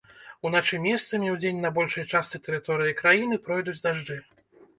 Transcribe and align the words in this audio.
Уначы 0.49 0.77
месцамі, 0.85 1.29
удзень 1.35 1.59
на 1.65 1.71
большай 1.75 2.07
частцы 2.13 2.41
тэрыторыі 2.49 2.97
краіны 3.03 3.39
пройдуць 3.45 3.79
дажджы. 3.87 4.19